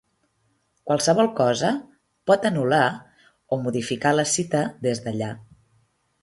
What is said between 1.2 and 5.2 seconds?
cosa pot anul·lar o modificar la cita des